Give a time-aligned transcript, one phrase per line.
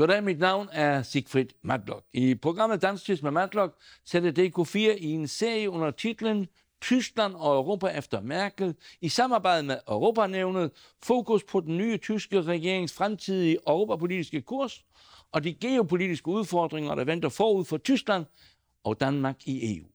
[0.00, 2.04] Goddag, mit navn er Sigfrid Matlock.
[2.12, 6.48] I programmet Dansk med Matlock sætter DK4 i en serie under titlen
[6.80, 10.70] Tyskland og Europa efter Merkel i samarbejde med Europanævnet
[11.02, 14.84] fokus på den nye tyske regerings fremtidige europapolitiske kurs
[15.32, 18.24] og de geopolitiske udfordringer, der venter forud for Tyskland
[18.84, 19.86] og Danmark i EU.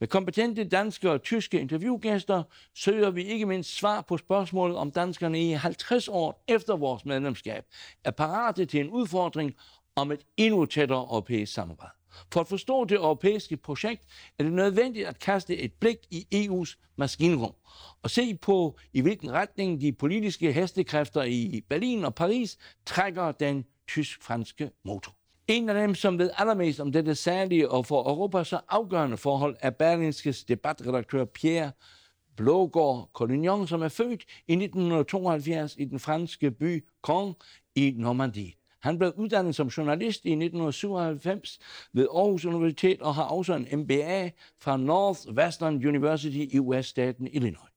[0.00, 2.42] Med kompetente danske og tyske interviewgæster
[2.74, 7.64] søger vi ikke mindst svar på spørgsmålet om danskerne i 50 år efter vores medlemskab
[8.04, 9.54] er parate til en udfordring
[9.96, 11.94] om et endnu tættere europæisk samarbejde.
[12.32, 14.02] For at forstå det europæiske projekt
[14.38, 17.54] er det nødvendigt at kaste et blik i EU's maskinrum
[18.02, 23.64] og se på, i hvilken retning de politiske hestekræfter i Berlin og Paris trækker den
[23.88, 25.16] tysk-franske motor.
[25.48, 29.56] En af dem, som ved allermest om dette særlige og for Europa så afgørende forhold,
[29.60, 31.72] er Berlingskes debatredaktør Pierre
[32.36, 37.34] Blågård Collignon, som er født i 1972 i den franske by Caen
[37.74, 38.52] i Normandie.
[38.80, 41.58] Han blev uddannet som journalist i 1997
[41.92, 47.70] ved Aarhus Universitet og har også en MBA fra Northwestern University i US-staten Illinois.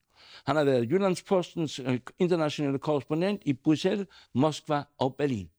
[0.45, 5.49] Han har været Jyllandspostens øh, internationale korrespondent i Bruxelles, Moskva og Berlin.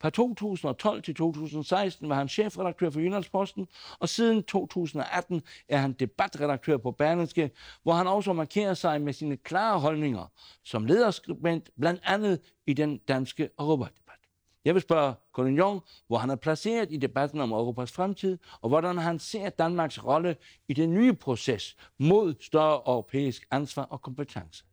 [0.00, 6.76] Fra 2012 til 2016 var han chefredaktør for Jyllandsposten, og siden 2018 er han debatredaktør
[6.76, 7.50] på Berlingske,
[7.82, 10.26] hvor han også markerer sig med sine klare holdninger
[10.64, 14.18] som lederskribent, blandt andet i den danske Europadebat.
[14.64, 18.98] Jeg vil spørge Collignon, hvor han er placeret i debatten om Europas fremtid, og hvordan
[18.98, 20.36] han ser Danmarks rolle
[20.68, 24.64] i den nye proces mod større europæisk ansvar og kompetence.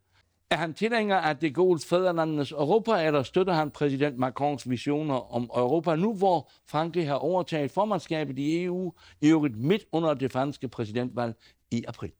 [0.50, 5.42] Er han tilhænger af det gode fædrelandenes Europa, eller støtter han præsident Macrons visioner om
[5.42, 10.68] Europa nu, hvor Frankrig har overtaget formandskabet i EU, i øvrigt midt under det franske
[10.68, 11.34] præsidentvalg
[11.70, 12.12] i april?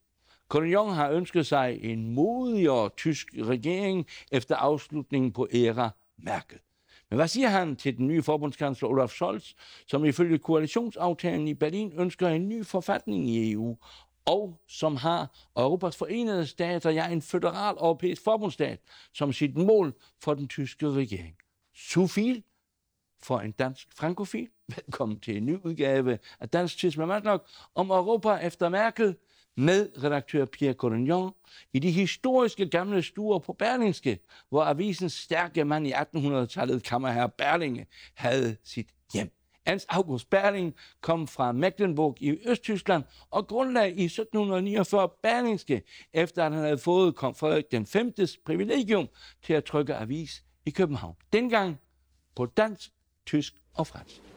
[0.49, 6.59] Collignon har ønsket sig en modigere tysk regering efter afslutningen på æra Merkel.
[7.11, 9.53] Men hvad siger han til den nye forbundskansler Olaf Scholz,
[9.87, 13.77] som ifølge koalitionsaftalen i Berlin ønsker en ny forfatning i EU,
[14.27, 18.81] og som har Europas forenede stater, ja, en federal europæisk forbundsstat,
[19.15, 21.37] som sit mål for den tyske regering.
[21.75, 22.43] Sufil
[23.23, 24.49] for en dansk frankofil.
[24.77, 29.17] Velkommen til en ny udgave af Dansk Tids med Matlock om Europa efter Merkel
[29.57, 31.33] med redaktør Pierre Collignon
[31.73, 34.19] i de historiske gamle stuer på Berlingske,
[34.49, 39.36] hvor avisens stærke mand i 1800-tallet, kammerherre Berlinge, havde sit hjem.
[39.67, 45.83] Hans August Berling kom fra Mecklenburg i Østtyskland og grundlag i 1749 Berlingske,
[46.13, 48.13] efter at han havde fået kong Frederik den 5.
[48.47, 49.09] privilegium
[49.43, 51.17] til at trykke avis i København.
[51.33, 51.81] Dengang
[52.37, 52.91] på dansk,
[53.27, 54.36] tysk og fransk.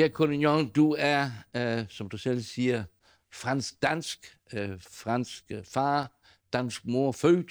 [0.00, 2.84] Pierre Collignon, du er, øh, som du selv siger,
[3.32, 6.20] fransk-dansk, øh, fransk øh, far,
[6.52, 7.50] dansk mor, født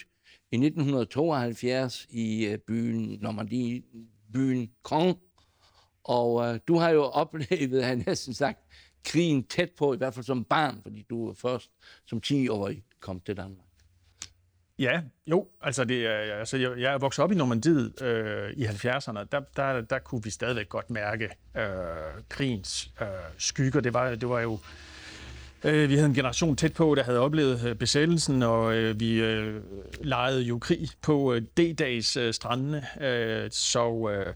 [0.51, 3.83] i 1972 i øh, byen Normandie,
[4.33, 5.15] byen Caen.
[6.03, 8.59] Og øh, du har jo oplevet, han næsten sagt,
[9.03, 11.71] krigen tæt på, i hvert fald som barn, fordi du først
[12.05, 13.68] som 10-årig kom til Danmark.
[14.79, 19.23] Ja, jo, altså, det, altså jeg, jeg er vokset op i Normandiet øh, i 70'erne,
[19.31, 21.63] der, der, der kunne vi stadigvæk godt mærke øh,
[22.29, 23.07] krigens øh,
[23.37, 23.81] skygger.
[23.81, 24.59] Det var, det var jo,
[25.63, 29.21] øh, vi havde en generation tæt på, der havde oplevet øh, besættelsen, og øh, vi
[29.21, 29.61] øh,
[30.01, 34.09] legede jo krig på øh, D-dags øh, strandene, øh, så...
[34.09, 34.33] Øh,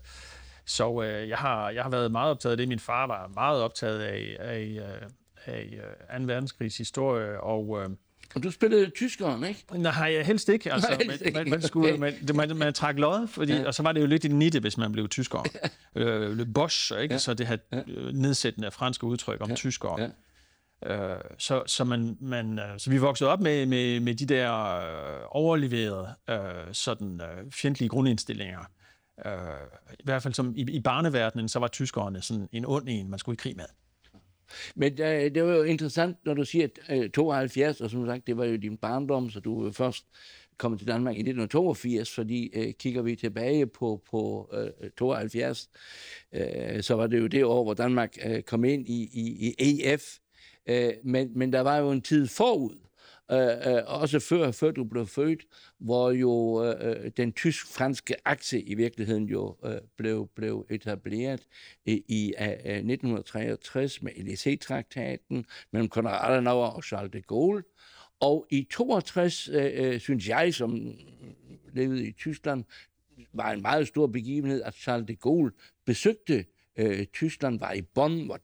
[0.65, 2.67] så øh, jeg, har, jeg har været meget optaget af det.
[2.67, 5.09] Min far var meget optaget af, af, øh,
[5.45, 6.25] af, øh, af 2.
[6.25, 7.89] verdenskrigs historie, og øh,
[8.35, 9.65] og du spillede tyskeren, ikke?
[9.73, 10.73] Nej, helst ikke.
[10.73, 11.37] Altså, Nej, helst ikke.
[11.37, 13.67] Man, man, skulle, man, man, man trak lod, fordi, ja.
[13.67, 15.45] og så var det jo lidt en nitte, hvis man blev tysker.
[15.95, 16.01] Ja.
[16.01, 17.13] Øh, le Bosch, ikke?
[17.13, 17.17] Ja.
[17.17, 17.81] Så det her ja.
[18.13, 19.55] nedsættende franske udtryk om ja.
[19.55, 20.01] tyskere.
[20.01, 20.07] Ja.
[20.85, 24.75] Øh, så, så, man, man, øh, så vi voksede op med, med, med de der
[24.75, 28.59] øh, overleverede øh, sådan, øh, fjendtlige grundindstillinger.
[29.25, 29.33] Øh,
[29.99, 33.19] I hvert fald som i, i barneverdenen, så var tyskerne sådan en ond en, man
[33.19, 33.65] skulle i krig med.
[34.75, 38.37] Men øh, det var jo interessant, når du siger øh, 72, og som sagt, det
[38.37, 40.05] var jo din barndom, så du først
[40.57, 44.49] kommet til Danmark i 1982, fordi øh, kigger vi tilbage på, på
[44.81, 45.69] øh, 72,
[46.33, 49.81] øh, så var det jo det år, hvor Danmark øh, kom ind i, i, i
[49.83, 50.17] EF,
[50.67, 52.75] Øh, men, men der var jo en tid forud,
[53.31, 55.45] Øh, øh, også før, før du blev født,
[55.79, 61.47] hvor jo øh, øh den tysk-franske akse i virkeligheden jo øh, blev, blev etableret
[61.85, 67.63] i, i øh, 1963 med LEC-traktaten mellem Konrad Adenauer og Charles de Gaulle.
[68.19, 70.95] Og i 62, øh, øh, synes jeg, som
[71.73, 72.63] levede i Tyskland,
[73.33, 75.51] var en meget stor begivenhed, at Charles de Gaulle
[75.85, 76.45] besøgte
[76.77, 78.39] øh, Tyskland, var i Bonn, hvor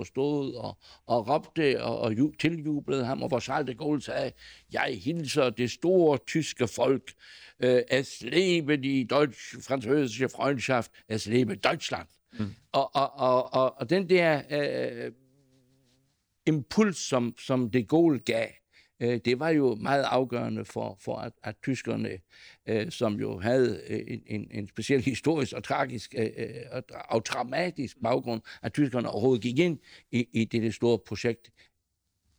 [0.00, 4.02] 10.000 stod og, og råbte og, og ju, tiljublede ham, og hvor Charles de Gaulle
[4.02, 4.32] sagde,
[4.72, 7.12] jeg hilser det store tyske folk,
[7.60, 12.06] øh, es lebe die deutsch-französische Freundschaft, es lebe Deutschland.
[12.38, 12.54] Mm.
[12.72, 15.12] Og, og, og, og, og den der øh,
[16.46, 18.48] impuls, som, som de Gaulle gav,
[19.00, 22.18] øh, det var jo meget afgørende for, for at, at tyskerne,
[22.66, 26.28] øh, som jo havde en, en, en speciel historisk og tragisk øh,
[26.72, 29.78] og, og traumatisk baggrund, at tyskerne overhovedet gik ind
[30.10, 31.50] i, i det, store projekt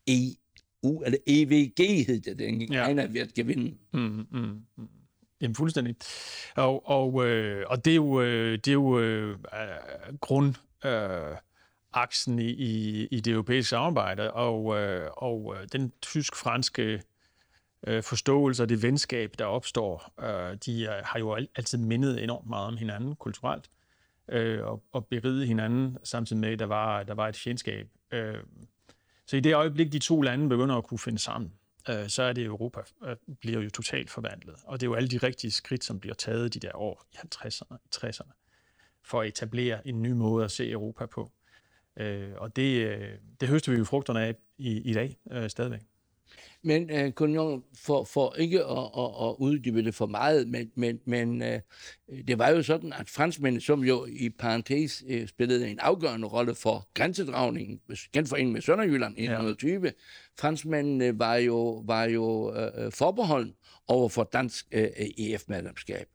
[0.07, 2.87] EU, eller EVG hed det, den ja.
[2.87, 3.77] ene ved at gewinde.
[3.93, 4.87] Mm, mm, mm.
[5.41, 5.95] Jamen fuldstændig.
[6.55, 8.21] Og, og, øh, og det er jo,
[8.55, 9.37] det er jo øh,
[10.21, 10.53] grund...
[10.85, 11.37] Øh,
[11.93, 17.03] aksen i, i, i det europæiske samarbejde, og, øh, og øh, den tysk-franske
[17.87, 22.49] øh, forståelse og det venskab, der opstår, øh, de øh, har jo altid mindet enormt
[22.49, 23.69] meget om hinanden kulturelt,
[24.29, 27.87] øh, og, og beriget hinanden, samtidig med, at der var, der var et fjendskab.
[28.11, 28.43] Øh,
[29.25, 31.53] så i det øjeblik, de to lande begynder at kunne finde sammen,
[31.89, 34.55] øh, så er det Europa øh, bliver jo totalt forvandlet.
[34.63, 37.15] Og det er jo alle de rigtige skridt, som bliver taget de der år i
[37.15, 38.31] 50'erne, 60'erne,
[39.03, 41.31] for at etablere en ny måde at se Europa på.
[41.97, 43.11] Øh, og det, øh,
[43.41, 45.81] det høster vi jo frugterne af i, i dag øh, stadigvæk.
[46.63, 50.99] Men uh, Kunjong, for, for ikke at, at, at uddybe det for meget, men, men,
[51.05, 55.79] men uh, det var jo sådan, at franskmændene, som jo i parentes uh, spillede en
[55.79, 57.79] afgørende rolle for grænsedragningen,
[58.13, 59.91] genforeningen med Sønderjylland i 1920, ja.
[60.39, 63.53] franskmændene var jo, var jo uh, forbeholden
[63.87, 64.81] over for dansk uh,
[65.17, 66.07] EF-medlemskab.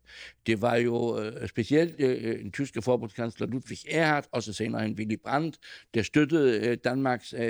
[0.47, 5.17] Det var jo uh, specielt uh, en tyske forbundskansler Ludwig Erhard, også senere en Willy
[5.25, 5.59] Brandt,
[5.95, 7.41] der støttede uh, Danmarks uh,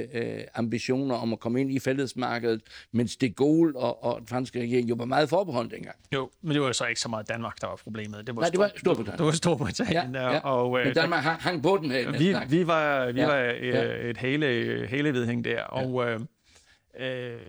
[0.55, 2.63] ambitioner om at komme ind i fællesmarkedet,
[2.93, 5.97] mens det Gaulle og, og den franske regering jo var meget forbeholdt dengang.
[6.15, 8.27] Jo, men det var jo så ikke så meget Danmark, der var problemet.
[8.27, 9.19] Det var Nej, det var Storbritannien.
[9.19, 10.15] Det var Storbritannien.
[10.15, 10.39] Ja, ja.
[10.39, 12.11] Og, uh, men Danmark hang, hang på den her.
[12.13, 14.11] Vi, vi var, vi ja, var ja.
[14.11, 16.11] et hele, hele vedhæng der, og...
[16.11, 16.19] Ja.
[16.99, 17.41] Øh,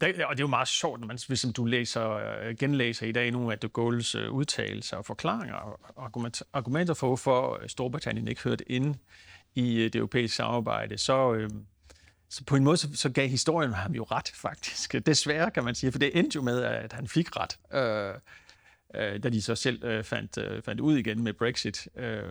[0.00, 3.30] det, og det er jo meget sjovt, man, hvis du læser, øh, genlæser i dag
[3.30, 8.42] nogle af de Gaulle's øh, udtalelser og forklaringer og argument, argumenter for, hvorfor Storbritannien ikke
[8.42, 8.94] hørte ind
[9.54, 11.50] i det europæiske samarbejde, så, øh,
[12.28, 14.94] så på en måde så, så gav historien ham jo ret, faktisk.
[15.06, 18.14] Desværre, kan man sige, for det endte jo med, at han fik ret, øh,
[18.94, 21.88] øh, da de så selv øh, fandt, øh, fandt ud igen med Brexit.
[21.96, 22.22] Øh,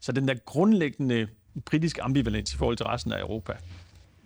[0.00, 1.28] så den der grundlæggende
[1.64, 3.52] britiske ambivalens i forhold til resten af Europa,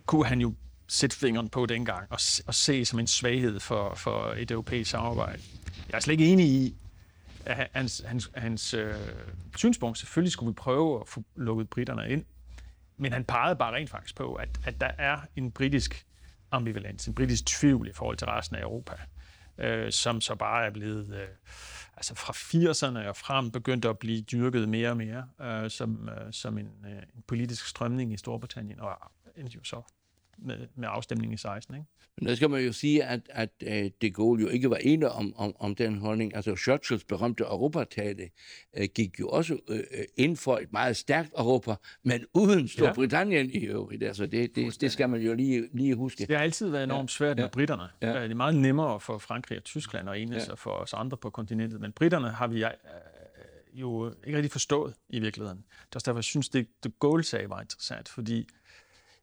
[0.05, 0.53] kunne han jo
[0.87, 5.41] sætte fingeren på dengang og, og se som en svaghed for, for et europæisk samarbejde.
[5.89, 6.75] Jeg er slet ikke enig i,
[7.45, 8.95] at hans, hans, hans øh,
[9.55, 12.25] synspunkt, selvfølgelig skulle vi prøve at få lukket britterne ind,
[12.97, 16.05] men han pegede bare rent faktisk på, at, at der er en britisk
[16.51, 18.93] ambivalens, en britisk tvivl i forhold til resten af Europa,
[19.57, 21.27] øh, som så bare er blevet, øh,
[21.97, 26.33] altså fra 80'erne og frem, begyndt at blive dyrket mere og mere øh, som, øh,
[26.33, 29.81] som en, øh, en politisk strømning i Storbritannien, og endte jo så
[30.37, 31.75] med, med afstemningen i 16.
[31.75, 31.87] Ikke?
[32.17, 35.09] Men der skal man jo sige, at, at uh, de Gaulle jo ikke var enig
[35.09, 36.35] om, om, om den holdning.
[36.35, 38.29] Altså Churchills berømte europatale
[38.77, 39.77] uh, gik jo også uh,
[40.17, 43.59] ind for et meget stærkt Europa, men uden Storbritannien ja.
[43.59, 44.03] i øvrigt.
[44.03, 46.25] Altså det, det, det skal man jo lige, lige huske.
[46.25, 47.43] Det har altid været enormt svært ja.
[47.43, 47.83] med britterne.
[48.01, 48.23] Ja.
[48.23, 50.51] Det er meget nemmere for Frankrig og Tyskland at enes ja.
[50.51, 52.65] og for os andre på kontinentet, men britterne har vi
[53.73, 55.57] jo ikke rigtig forstået i virkeligheden.
[55.57, 58.47] Det er også derfor, jeg synes, det, det Gaulle-sag var interessant, fordi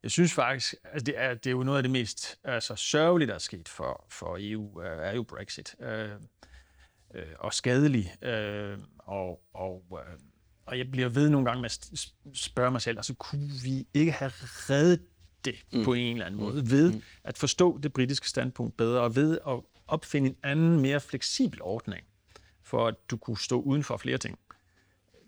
[0.02, 2.76] jeg synes faktisk, at altså det er, det er jo noget af det mest altså,
[2.76, 5.74] sørgelige, der er sket for, for EU, øh, er jo Brexit.
[5.80, 6.10] Øh,
[7.14, 8.24] øh, og skadelig.
[8.24, 10.18] Øh, og, og, øh,
[10.66, 14.12] og jeg bliver ved nogle gange med at spørge mig selv, altså kunne vi ikke
[14.12, 15.02] have reddet
[15.44, 15.84] det mm.
[15.84, 16.70] på en eller anden måde, mm.
[16.70, 17.02] ved mm.
[17.24, 22.06] at forstå det britiske standpunkt bedre, og ved at opfinde en anden, mere fleksibel ordning,
[22.62, 24.38] for at du kunne stå uden for flere ting.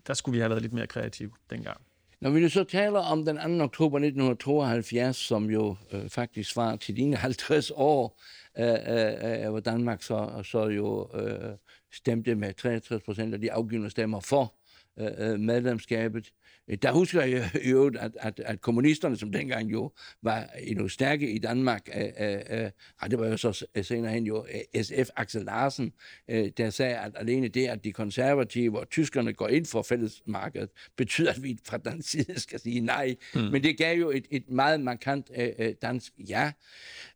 [0.07, 1.81] Der skulle vi have været lidt mere kreative dengang.
[2.25, 3.63] Når vi nu så taler om den 2.
[3.63, 8.21] oktober 1972, som jo øh, faktisk var til dine 50 år,
[8.59, 11.51] øh, øh, øh hvor Danmark så, så jo øh,
[11.93, 14.53] stemte med 63 procent af de afgivende stemmer for
[14.99, 16.31] øh, øh medlemskabet.
[16.81, 19.91] Der husker jeg jo, at, at, at kommunisterne, som dengang jo
[20.21, 24.45] var endnu stærke i Danmark, øh, øh, øh, det var jo så senere hen jo
[24.75, 25.93] øh, SF Axel Larsen,
[26.29, 30.69] øh, der sagde, at alene det, at de konservative og tyskerne går ind for fællesmarkedet,
[30.95, 33.15] betyder, at vi fra den side skal sige nej.
[33.35, 33.41] Mm.
[33.41, 36.51] Men det gav jo et, et meget markant øh, øh dansk ja.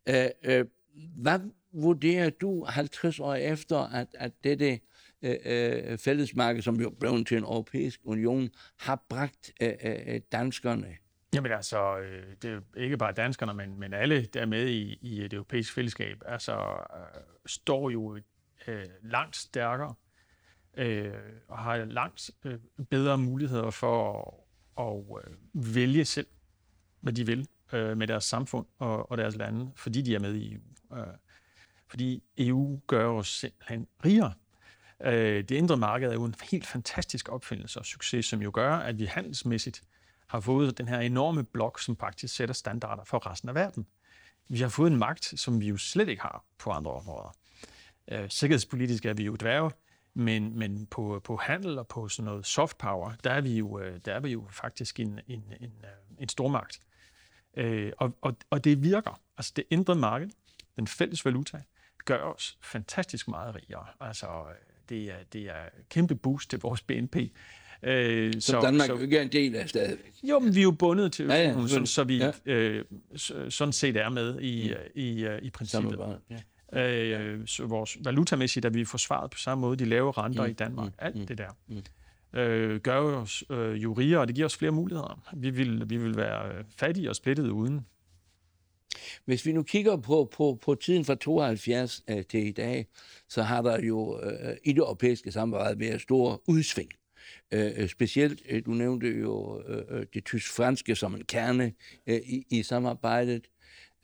[0.08, 0.64] Øh, øh,
[1.16, 1.40] hvad
[1.72, 4.80] vurderer du 50 år efter, at, at dette
[5.22, 8.50] øh, øh fællesmarked, som jo blev til en europæisk union,
[8.80, 10.96] har bragt øh, øh, øh, danskerne?
[11.34, 14.68] Jamen altså, øh, det er jo ikke bare danskerne, men, men alle, der er med
[14.68, 16.52] i, i det europæiske fællesskab, altså
[16.96, 18.18] øh, står jo
[18.66, 19.94] øh, langt stærkere
[20.76, 21.12] øh,
[21.48, 22.58] og har langt øh,
[22.90, 24.22] bedre muligheder for
[24.78, 26.26] at, at øh, vælge selv,
[27.00, 30.34] hvad de vil øh, med deres samfund og, og deres lande, fordi de er med
[30.34, 30.60] i EU.
[30.98, 31.06] Øh,
[31.88, 34.32] fordi EU gør os simpelthen rigere.
[35.04, 38.76] Øh, det indre marked er jo en helt fantastisk opfindelse og succes, som jo gør,
[38.76, 39.82] at vi handelsmæssigt
[40.26, 43.86] har fået den her enorme blok, som faktisk sætter standarder for resten af verden.
[44.48, 47.36] Vi har fået en magt, som vi jo slet ikke har på andre områder.
[48.08, 49.70] Øh, sikkerhedspolitisk er vi jo dværge,
[50.14, 53.78] men, men på, på handel og på sådan noget soft power, der er vi jo,
[53.78, 56.80] øh, der er vi jo faktisk en, en, en, øh, en stormagt.
[57.56, 59.20] Øh, og, og, og det virker.
[59.38, 60.30] Altså det indre marked,
[60.76, 61.62] den fælles valuta,
[62.04, 63.86] gør os fantastisk meget rigere.
[64.00, 67.16] Altså øh, det er, det er kæmpe boost til vores BNP.
[67.82, 70.12] Øh, så, så Danmark så, jo ikke er en del af stadigvæk.
[70.22, 72.32] Jo, men vi er jo bundet til ja, ja, så, så vi ja.
[72.46, 72.84] øh,
[73.48, 74.90] sådan set er med i, mm.
[74.94, 76.18] i, i, i princippet.
[76.30, 76.36] Ja.
[76.72, 79.76] Øh, så vores valutamæssigt er vi forsvaret på samme måde.
[79.76, 80.50] De lave renter mm.
[80.50, 80.98] i Danmark, mm.
[80.98, 81.26] alt mm.
[81.26, 81.56] det der.
[81.68, 82.38] Mm.
[82.38, 85.22] Øh, gør os øh, jo rigere, og det giver os flere muligheder.
[85.36, 87.86] Vi vil, vi vil være fattige og splittet uden.
[89.24, 92.86] Hvis vi nu kigger på, på, på tiden fra 72 øh, til i dag,
[93.28, 96.90] så har der jo øh, i det europæiske samarbejde været store udsving.
[97.52, 101.72] Øh, øh specielt, øh, du nævnte jo øh, øh, det tysk-franske som en kerne
[102.06, 103.46] øh, i, i samarbejdet.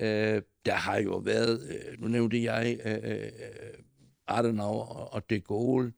[0.00, 3.30] Øh, der har jo været, øh, nu nævnte jeg, øh, øh, øh
[4.28, 5.92] Adenauer og de Gaulle.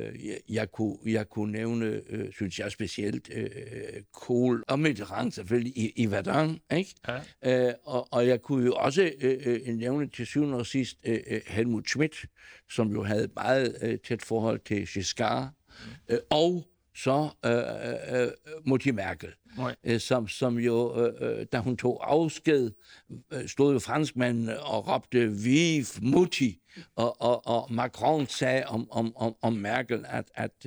[0.00, 3.50] Øh, jeg, jeg, kunne, jeg kunne nævne, øh, synes jeg specielt, øh,
[4.12, 6.94] Kohl og Mitterrand selvfølgelig i, i Verdun, ikke?
[7.42, 7.68] Ja.
[7.68, 11.40] Øh, og, og jeg kunne jo også øh, øh, nævne til syvende og sidst øh,
[11.46, 12.26] Helmut Schmidt,
[12.70, 15.50] som jo havde et meget øh, tæt forhold til Giscard,
[16.08, 18.28] øh, og så øh, øh,
[18.66, 19.28] Mutti Merkel,
[19.84, 22.70] øh, som, som jo, øh, da hun tog afsked,
[23.32, 26.58] øh, stod jo franskmanden og råbte Vive Mutti,
[26.96, 30.66] og, og, og Macron sagde om, om, om, om Merkel, at, at,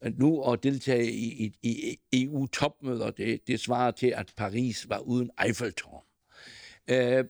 [0.00, 4.98] at nu at deltage i, i, i EU-topmøder, det, det svarer til, at Paris var
[4.98, 6.04] uden Eiffeltårn.
[6.90, 7.24] Øh,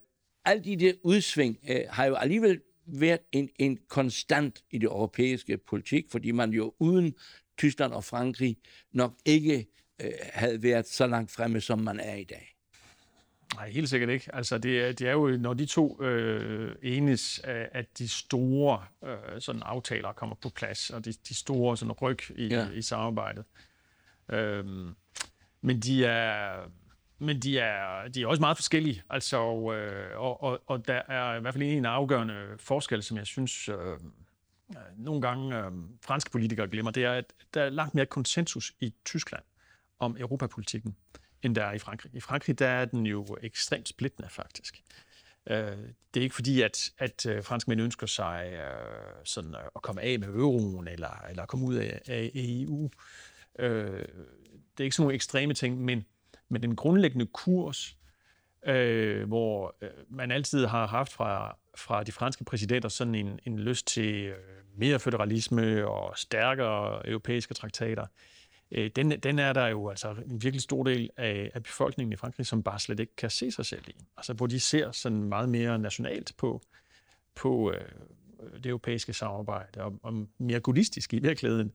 [0.45, 5.59] alle de der udsving øh, har jo alligevel været en, en konstant i det europæiske
[5.59, 7.15] politik, fordi man jo uden
[7.59, 8.57] Tyskland og Frankrig
[8.93, 9.67] nok ikke
[10.03, 12.55] øh, havde været så langt fremme, som man er i dag.
[13.55, 14.35] Nej, helt sikkert ikke.
[14.35, 19.41] Altså, det, er, det er jo, når de to øh, enes, at de store øh,
[19.41, 22.69] sådan aftaler kommer på plads, og de, de store sådan ryg i, ja.
[22.71, 23.45] i samarbejdet.
[24.29, 24.95] Øhm,
[25.61, 26.57] men de er,
[27.19, 29.03] men de er, de er også meget forskellige.
[29.11, 29.37] Altså,
[29.73, 33.69] øh, og, og, og der er i hvert fald en afgørende forskel, som jeg synes,
[33.69, 33.77] øh,
[34.97, 35.73] nogle gange øh,
[36.03, 39.45] franske politikere glemmer, det er, at der er langt mere konsensus i Tyskland
[39.99, 40.97] om europapolitikken,
[41.43, 42.15] end der er i Frankrig.
[42.15, 44.83] I Frankrig der er den jo ekstremt splittende, faktisk.
[45.51, 45.77] Øh,
[46.15, 50.03] det er ikke fordi, at, at øh, franskmænd ønsker sig øh, sådan øh, at komme
[50.03, 52.91] af med euroen, eller, eller komme ud af, af EU.
[53.59, 54.05] Øh,
[54.79, 56.05] det er ikke sådan nogle ekstreme ting, men,
[56.49, 57.98] men den grundlæggende kurs,
[58.67, 63.59] øh, hvor øh, man altid har haft fra, fra de franske præsidenter sådan en, en
[63.59, 64.35] lyst til øh,
[64.77, 68.07] mere federalisme og stærkere europæiske traktater,
[68.71, 72.17] øh, den, den er der jo altså en virkelig stor del af, af befolkningen i
[72.17, 73.97] Frankrig, som bare slet ikke kan se sig selv i.
[74.17, 76.63] Altså hvor de ser sådan meget mere nationalt på,
[77.35, 77.81] på øh,
[78.55, 81.73] det europæiske samarbejde, og, og mere gulistisk i virkeligheden.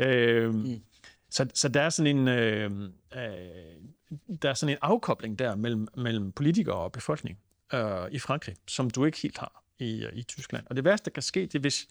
[0.00, 0.82] Øh, mm.
[1.30, 2.70] Så, så der er sådan en øh,
[3.16, 3.30] øh,
[4.42, 7.38] der er sådan en afkobling der mellem, mellem politikere og befolkning
[7.74, 10.66] øh, i Frankrig, som du ikke helt har i, øh, i Tyskland.
[10.66, 11.88] Og det værste, der kan ske, det er, hvis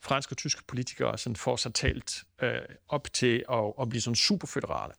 [0.00, 4.14] franske og tyske politikere sådan får sig talt øh, op til at, at blive sådan
[4.14, 4.92] superføderale.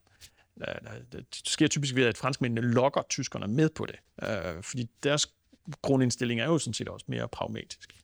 [0.62, 5.34] Øh, det sker typisk ved, at franskmændene lokker tyskerne med på det, øh, fordi deres
[5.82, 7.96] grundindstilling er jo sådan set også mere pragmatisk.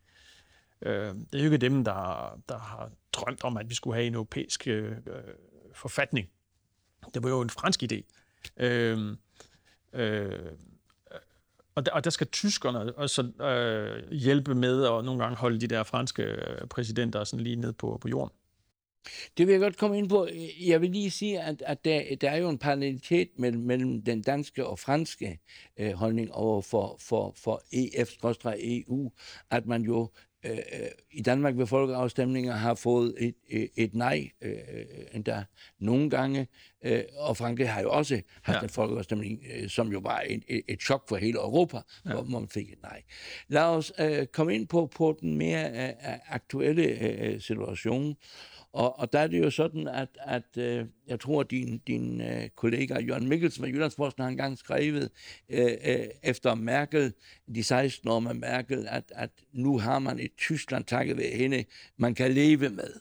[0.81, 4.07] Øh, det er jo ikke dem, der, der har drømt om, at vi skulle have
[4.07, 4.91] en europæisk øh,
[5.73, 6.29] forfatning.
[7.13, 8.01] Det var jo en fransk idé.
[8.57, 9.17] Øh,
[9.93, 10.51] øh,
[11.75, 15.67] og der, og der skal tyskerne også øh, hjælpe med at nogle gange holde de
[15.67, 18.31] der franske øh, præsidenter sådan lige ned på, på jorden.
[19.37, 20.27] Det vil jeg godt komme ind på.
[20.59, 24.21] Jeg vil lige sige, at, at der, der er jo en parallelitet mellem, mellem den
[24.21, 25.39] danske og franske
[25.79, 29.11] øh, holdning over for, for, for EF-EU,
[29.49, 30.09] at man jo
[30.45, 35.43] Øh, øh, i Danmark ved folkeafstemninger har fået et, et, et nej, øh, øh endda
[35.79, 36.47] nogle gange.
[36.85, 38.63] Øh, og Frankrig har jo også haft Ja.
[38.63, 42.13] en folkeafstemning, øh, som jo var et, et, et chok for hele Europa, ja.
[42.13, 43.01] hvor man fik et nej.
[43.47, 45.89] Lad os øh, komme ind på, på den mere øh,
[46.27, 48.15] aktuelle øh, situation.
[48.73, 52.21] Og, og der er det jo sådan, at, at øh, jeg tror, at din, din
[52.21, 55.09] øh, kollega Jørgen Mikkelsen fra Jyllandsposten har engang skrevet
[55.49, 57.13] øh, øh, efter Merkel,
[57.55, 61.63] de 16 år med Merkel, at, at nu har man et Tyskland takket ved hende,
[61.97, 62.93] man kan leve med.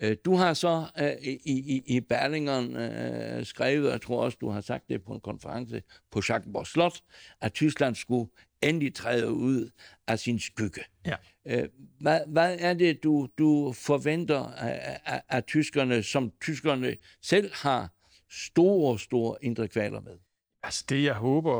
[0.00, 4.38] Øh, Du har så øh, i, i, i Berlingeren øh, skrevet, og jeg tror også,
[4.40, 7.00] du har sagt det på en konference på Schackenborg Slot,
[7.40, 8.30] at Tyskland skulle
[8.62, 9.70] endelig træde ud
[10.06, 10.80] af sin skygge.
[11.06, 11.16] Ja.
[11.46, 11.68] Øh,
[12.00, 17.88] Hvad, hvad er det, du, du forventer af, af, af tyskerne, som tyskerne selv har
[18.30, 20.18] store, store indre kvaler med?
[20.62, 21.54] Altså det, jeg håber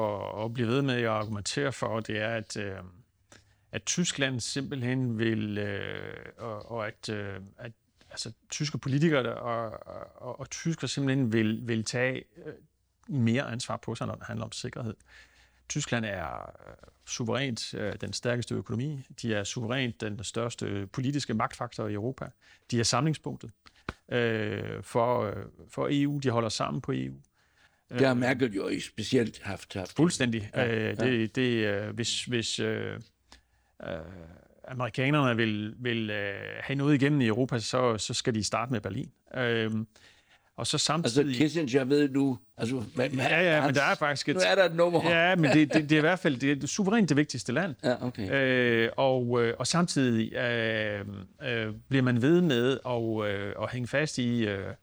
[0.44, 2.76] at blive ved med at argumentere for, det er, at, øh,
[3.72, 7.72] at Tyskland simpelthen vil, øh, og, og at, øh, at
[8.10, 9.86] altså, tyske politikere og,
[10.16, 12.52] og, og tyskere simpelthen vil, vil tage øh,
[13.08, 14.94] mere ansvar på sig, når det handler om sikkerhed.
[15.68, 16.74] Tyskland er øh,
[17.06, 19.02] suverænt øh, den stærkeste økonomi.
[19.22, 22.26] De er suverænt den største politiske magtfaktor i Europa.
[22.70, 23.50] De er samlingspunktet
[24.08, 25.34] øh, for,
[25.68, 26.18] for EU.
[26.18, 27.14] De holder sammen på EU.
[27.90, 29.74] Det har Merkel jo i specielt haft.
[29.74, 29.96] haft.
[29.96, 30.50] Fuldstændig.
[30.54, 33.00] Ja, Ja, det, det, hvis hvis øh,
[33.82, 33.98] øh,
[34.70, 38.80] amerikanerne vil, vil øh, have noget igennem i Europa, så, så skal de starte med
[38.80, 39.10] Berlin.
[39.36, 39.70] Øh,
[40.56, 41.36] og så Altså samtidig...
[41.36, 42.38] Kissinger ved nu...
[42.56, 44.34] Altså, hvad, ja, ja, men der er faktisk et...
[44.34, 45.10] Nu er der et nummer.
[45.10, 47.74] Ja, men det, det, det er i hvert fald det er suverænt det vigtigste land.
[47.84, 48.32] Ja, okay.
[48.32, 51.04] Øh, og, øh, og samtidig øh,
[51.42, 54.74] øh, bliver man ved med at, øh, at hænge fast i, øh,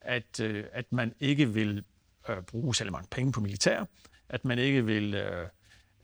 [0.00, 1.84] at, øh, at man ikke vil
[2.28, 3.84] øh, bruge særlig mange penge på militær,
[4.28, 5.46] at man ikke vil øh,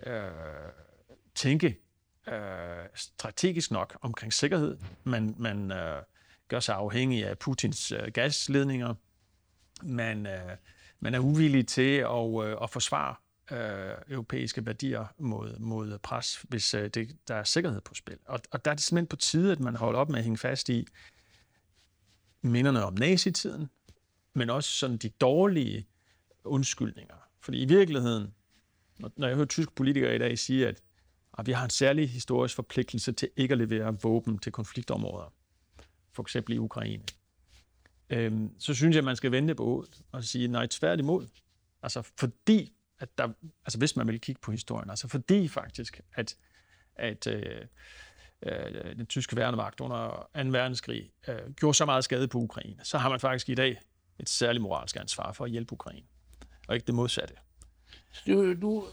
[0.06, 0.22] øh,
[1.34, 1.76] tænke
[2.28, 4.78] øh, strategisk nok omkring sikkerhed.
[5.04, 6.02] Man, man øh,
[6.48, 8.94] gør sig afhængig af Putins øh, gasledninger.
[9.82, 10.56] Man, øh,
[11.00, 13.14] man er uvillig til at, øh, at forsvare
[13.52, 18.18] øh, europæiske værdier mod, mod pres, hvis øh, det, der er sikkerhed på spil.
[18.24, 20.38] Og, og der er det simpelthen på tide, at man holder op med at hænge
[20.38, 20.86] fast i
[22.42, 23.70] minderne om nazitiden,
[24.34, 25.86] men også sådan de dårlige
[26.44, 27.14] undskyldninger.
[27.40, 28.34] Fordi i virkeligheden,
[28.98, 30.82] når, når jeg hører tyske politikere i dag sige, at,
[31.36, 35.32] og vi har en særlig historisk forpligtelse til ikke at levere våben til konfliktområder,
[36.12, 37.02] for eksempel i Ukraine,
[38.10, 41.26] øhm, så synes jeg, at man skal vende på og sige, nej, tværtimod.
[41.82, 43.28] Altså fordi, at der,
[43.64, 46.36] altså hvis man vil kigge på historien, altså fordi faktisk, at,
[46.96, 47.66] at øh,
[48.42, 50.48] øh, den tyske værnemagt under 2.
[50.50, 53.80] verdenskrig øh, gjorde så meget skade på Ukraine, så har man faktisk i dag
[54.18, 56.06] et særligt moralsk ansvar for at hjælpe Ukraine,
[56.68, 57.34] og ikke det modsatte.
[58.26, 58.86] Du, du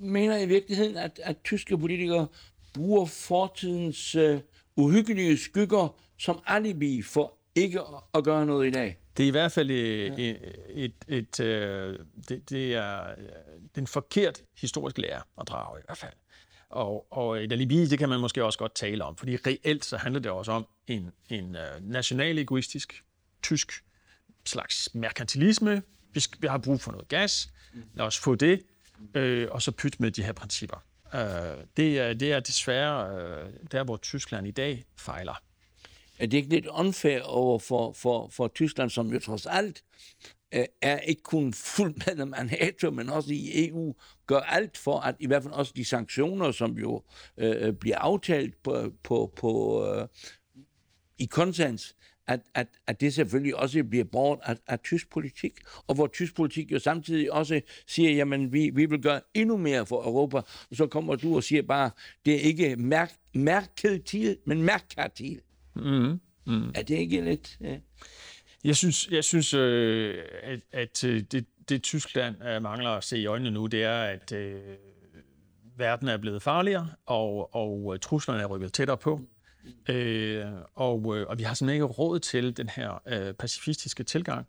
[0.00, 2.26] mener i virkeligheden, at, at tyske politikere
[2.74, 4.38] bruger fortidens uh,
[4.76, 7.80] uhyggelige skygger som alibi for ikke
[8.14, 8.98] at, gøre noget i dag?
[9.16, 13.16] Det er i hvert fald et, et, et, et øh, det, det, er, øh,
[13.62, 16.12] det er en forkert historisk lære at drage i hvert fald.
[16.70, 19.96] Og, og et alibi, det kan man måske også godt tale om, fordi reelt så
[19.96, 23.04] handler det også om en, en uh, national egoistisk
[23.42, 23.72] tysk
[24.46, 25.82] slags merkantilisme.
[26.12, 27.52] Vi, skal, vi har brug for noget gas,
[27.94, 28.62] lad os få det,
[29.14, 30.84] øh, og så pyt med de her principper.
[31.14, 35.42] Øh, det, er, det er desværre øh, der, hvor Tyskland i dag fejler.
[36.18, 39.82] Er det ikke lidt unfair over for, for, for Tyskland, som jo trods alt
[40.52, 43.94] øh, er ikke kun fuldt medlem af NATO, men også i EU,
[44.26, 47.02] gør alt for, at i hvert fald også de sanktioner, som jo
[47.36, 50.08] øh, øh bliver aftalt på, på, på, øh,
[51.18, 55.52] i konsens, at, at, at det selvfølgelig også bliver bort af, af tysk politik,
[55.86, 59.86] og hvor tysk politik jo samtidig også siger, jamen vi, vi vil gøre endnu mere
[59.86, 61.90] for Europa, og så kommer du og siger bare,
[62.24, 65.40] det er ikke mærk, mærket til, men mærket til.
[65.76, 66.20] Mm-hmm.
[66.46, 66.68] Mm.
[66.74, 67.58] Er det ikke lidt...
[67.60, 67.78] Ja?
[68.64, 73.18] Jeg synes, jeg synes øh, at, at øh, det, det Tyskland øh, mangler at se
[73.18, 74.60] i øjnene nu, det er, at øh,
[75.76, 79.20] verden er blevet farligere, og, og øh, truslerne er rykket tættere på.
[79.88, 84.46] Øh, og, øh, og vi har simpelthen ikke råd til den her øh, pacifistiske tilgang,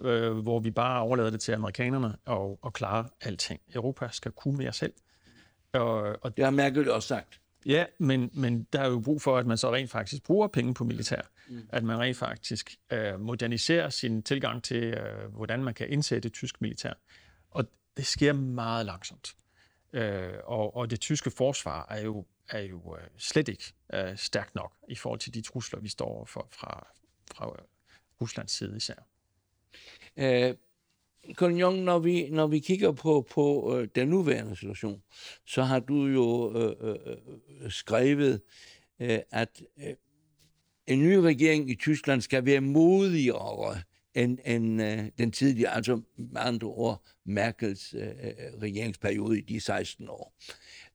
[0.00, 3.60] øh, hvor vi bare overlader det til amerikanerne og, og klare alting.
[3.74, 4.92] Europa skal kunne mere selv.
[5.72, 7.40] Og, og Det har Merkel også sagt.
[7.66, 10.74] Ja, men, men der er jo brug for, at man så rent faktisk bruger penge
[10.74, 11.20] på militær.
[11.48, 11.68] Mm.
[11.68, 16.60] At man rent faktisk øh, moderniserer sin tilgang til, øh, hvordan man kan indsætte tysk
[16.60, 16.92] militær.
[17.50, 17.64] Og
[17.96, 19.36] det sker meget langsomt.
[19.92, 24.54] Øh, og, og det tyske forsvar er jo, er jo øh, slet ikke øh, stærkt
[24.54, 26.86] nok i forhold til de trusler, vi står for fra,
[27.34, 27.64] fra øh,
[28.20, 29.06] Ruslands side især.
[30.16, 30.54] Øh,
[31.34, 35.02] Colin når vi, når vi kigger på, på øh, den nuværende situation,
[35.44, 36.96] så har du jo øh,
[37.60, 38.40] øh, skrevet,
[39.00, 39.94] øh, at øh,
[40.86, 43.80] en ny regering i Tyskland skal være modigere
[44.14, 49.60] end, end øh, den tidligere, altså med andre ord, Merkels øh, øh regeringsperiode i de
[49.60, 50.34] 16 år.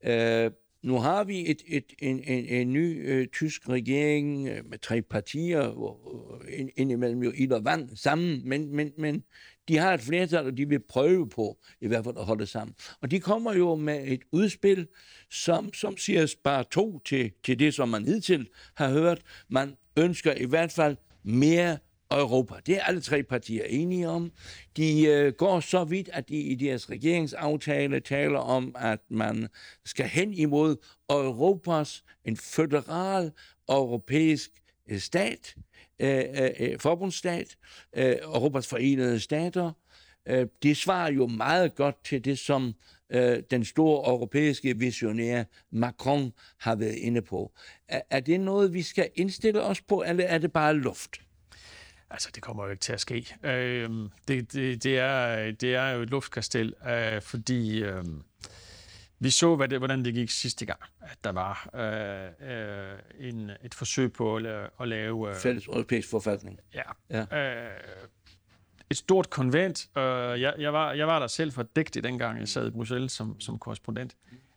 [0.04, 0.52] Øh,
[0.84, 5.02] nu har vi et, et, en, en, en ny øh, tysk regering øh, med tre
[5.02, 9.24] partier, hvor, øh, indimellem jo ild og vand sammen, men, men, men
[9.68, 12.76] de har et flertal, og de vil prøve på i hvert fald at holde sammen.
[13.02, 14.88] Og de kommer jo med et udspil,
[15.30, 19.22] som, som siger spar to til, til det, som man hidtil har hørt.
[19.50, 21.78] Man ønsker i hvert fald mere
[22.12, 22.56] Europa.
[22.66, 24.32] Det er alle tre partier enige om.
[24.78, 29.48] De øh, går så vidt, at de i deres regeringsaftale taler om, at man
[29.86, 30.76] skal hen imod
[31.10, 33.32] Europas, en federal
[33.70, 34.52] europæisk
[34.90, 35.56] øh, stat,
[36.00, 37.58] øh, øh, øh, forbundsstat,
[37.96, 39.72] øh, Europas forenede stater.
[40.28, 42.74] Øh, det svarer jo meget godt til det, som
[43.10, 47.52] øh, den store europæiske visionær Macron har været inde på.
[47.88, 51.22] Er, er det noget, vi skal indstille os på, eller er det bare luft?
[52.12, 53.36] Altså, det kommer jo ikke til at ske.
[53.44, 53.90] Øh,
[54.28, 58.04] det, det, det, er, det er jo et luftkastel, øh, fordi øh,
[59.20, 63.52] vi så, hvad det, hvordan det gik sidste gang, at der var øh, øh, en,
[63.64, 64.46] et forsøg på at,
[64.82, 65.30] at lave...
[65.30, 66.60] Øh, Fælles europæisk forfatning.
[66.74, 66.82] Ja.
[67.10, 67.66] ja.
[67.66, 67.72] Øh,
[68.90, 69.90] et stort konvent.
[69.98, 73.12] Øh, jeg, jeg, var, jeg var der selv for dægtigt dengang, jeg sad i Bruxelles
[73.12, 74.16] som, som korrespondent.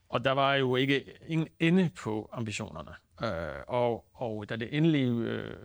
[0.09, 2.91] Og der var jo ikke ingen ende på ambitionerne.
[3.23, 5.57] Øh, og, og da det endelige øh,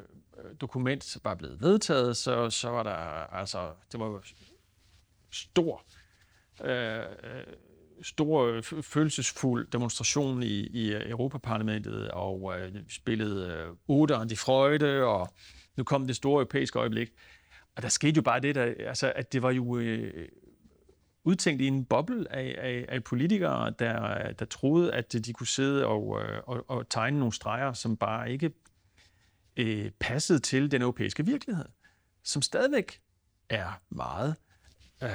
[0.61, 2.91] dokument var blevet vedtaget, så, så var der
[3.33, 4.21] altså, det var
[5.31, 5.83] stor,
[6.63, 7.03] øh,
[8.01, 15.03] stor øh, følelsesfuld demonstration i, i øh, Europaparlamentet, og øh, spillede øh, Oder de Freude,
[15.03, 15.33] og
[15.77, 17.11] nu kom det store europæiske øjeblik.
[17.75, 20.27] Og der skete jo bare det, der, altså, at det var jo øh,
[21.23, 25.85] udtænkt i en boble af, af, af politikere, der, der troede, at de kunne sidde
[25.85, 28.51] og, øh, og, og tegne nogle streger, som bare ikke
[29.59, 31.65] øh, passede til den europæiske virkelighed,
[32.23, 33.01] som stadigvæk
[33.49, 34.35] er meget
[35.03, 35.09] øh,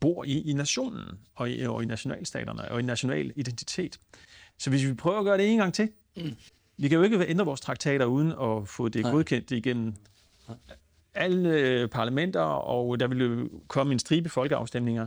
[0.00, 4.00] bor i, i nationen og i, og i nationalstaterne og i national identitet.
[4.58, 6.36] Så hvis vi prøver at gøre det en gang til, mm.
[6.76, 9.12] vi kan jo ikke ændre vores traktater uden at få det Nej.
[9.12, 9.94] godkendt igennem
[11.14, 15.06] alle parlamenter, og der vil jo komme en stribe folkeafstemninger,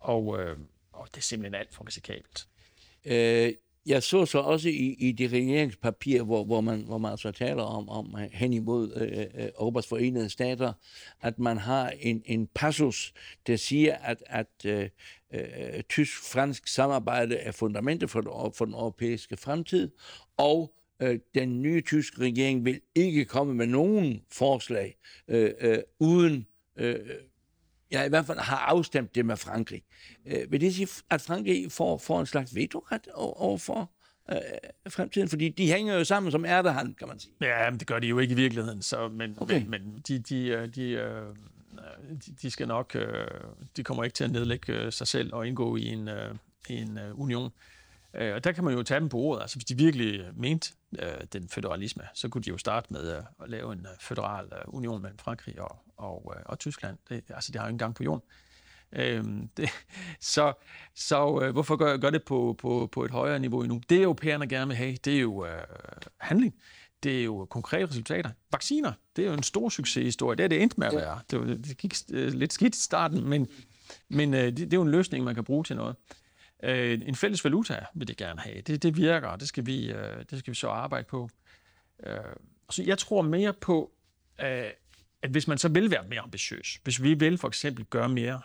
[0.00, 0.56] og, øh,
[0.92, 2.48] og det er simpelthen alt for risikabelt.
[3.04, 3.52] Øh,
[3.88, 7.62] jeg så så også i, i det regeringspapir, hvor, hvor, man, hvor man så taler
[7.62, 10.72] om, om hen imod øh, øh, øh Europas forenede stater,
[11.20, 13.12] at man har en, en passus,
[13.46, 14.88] der siger, at, at øh,
[15.34, 19.90] øh, tysk-fransk samarbejde er fundamentet for, for den europæiske fremtid,
[20.36, 24.96] og øh, den nye tyske regering vil ikke komme med nogen forslag
[25.28, 26.46] øh, øh, uden
[26.76, 26.96] øh,
[27.90, 29.82] jeg i hvert fald har afstemt det med Frankrig.
[30.26, 33.90] Øh, vil det sige, at Frankrig får, får en slags vetoret over for
[34.30, 34.38] øh,
[34.88, 35.28] fremtiden?
[35.28, 37.32] Fordi de hænger jo sammen som ærtehandel, kan man sige.
[37.40, 38.82] Ja, men det gør de jo ikke i virkeligheden.
[38.82, 39.62] Så, men, okay.
[39.62, 41.22] men, men de, de, øh, de, øh,
[42.26, 43.26] de, de skal nok, øh,
[43.76, 46.34] de kommer ikke til at nedlægge øh, sig selv og indgå i en, øh,
[46.68, 47.50] en øh, union.
[48.12, 49.42] Og der kan man jo tage dem på ordet.
[49.42, 53.22] Altså, hvis de virkelig mente øh, den federalisme, så kunne de jo starte med øh,
[53.42, 56.98] at lave en øh, federal øh, union mellem Frankrig og, og, øh, og Tyskland.
[57.08, 58.22] Det, altså, det har jo ikke engang på jorden.
[58.92, 59.24] Øh,
[59.56, 59.70] det,
[60.20, 60.52] så
[60.94, 63.80] så øh, hvorfor gør, gør det på, på, på et højere niveau endnu?
[63.88, 65.62] Det europæerne gerne vil have, det er jo øh,
[66.18, 66.54] handling.
[67.02, 68.30] Det er jo konkrete resultater.
[68.52, 70.36] Vacciner, det er jo en stor succeshistorie.
[70.36, 71.20] Det er det endte med at være.
[71.30, 73.48] Det, det gik øh, lidt skidt i starten, men,
[74.08, 75.96] men øh, det, det er jo en løsning, man kan bruge til noget.
[76.62, 78.60] Øh, en fælles valuta vil det gerne have.
[78.60, 81.30] Det, det virker, og det skal, vi, øh, det skal vi så arbejde på.
[82.06, 82.18] Øh,
[82.70, 83.92] så jeg tror mere på,
[84.40, 84.70] øh,
[85.22, 88.42] at hvis man så vil være mere ambitiøs, hvis vi vil for eksempel gøre mere